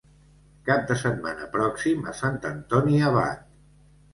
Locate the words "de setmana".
0.91-1.45